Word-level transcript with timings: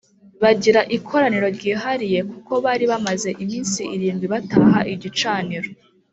bagira 0.41 0.81
ikoraniro 0.97 1.47
ryihariye 1.57 2.19
kuko 2.31 2.51
bari 2.65 2.85
bamaze 2.91 3.29
iminsi 3.43 3.81
irindwi 3.95 4.25
bataha 4.33 4.79
igicaniro 4.93 5.69